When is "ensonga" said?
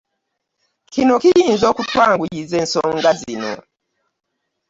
2.63-3.11